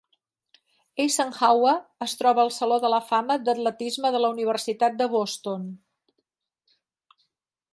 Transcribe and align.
Eisenhauer 1.03 1.73
es 2.05 2.15
troba 2.21 2.41
al 2.43 2.49
Saló 2.55 2.79
de 2.85 2.91
la 2.93 3.01
fama 3.09 3.37
d'atletisme 3.49 4.11
de 4.17 4.23
la 4.25 4.33
Universitat 4.37 4.97
de 5.03 5.09
Boston. 5.13 5.69